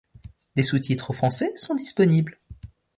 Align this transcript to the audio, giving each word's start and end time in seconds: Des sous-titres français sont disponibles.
Des 0.55 0.63
sous-titres 0.63 1.13
français 1.13 1.51
sont 1.55 1.75
disponibles. 1.75 2.39